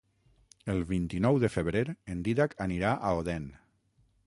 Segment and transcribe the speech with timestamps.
[0.73, 3.49] El vint-i-nou de febrer en Dídac anirà a Odèn.